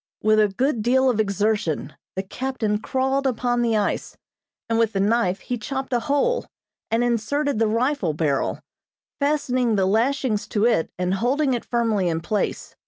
[0.23, 4.17] With a good deal of exertion, the captain crawled upon the ice,
[4.67, 6.47] and with the knife he chopped a hole,
[6.89, 8.61] and inserted the rifle barrel,
[9.19, 12.75] fastening the lashings to it and holding it firmly in place.